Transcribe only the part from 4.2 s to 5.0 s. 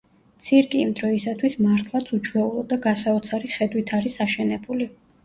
აშენებული.